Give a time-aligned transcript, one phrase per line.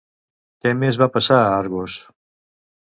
[0.63, 2.03] Què més va passar a Argos?